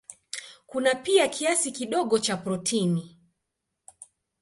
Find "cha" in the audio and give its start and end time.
2.19-2.37